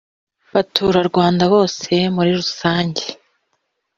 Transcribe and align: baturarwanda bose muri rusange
baturarwanda 0.53 1.43
bose 1.53 1.91
muri 2.15 2.29
rusange 2.39 3.05